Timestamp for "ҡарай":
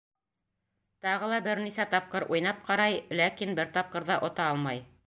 2.71-2.99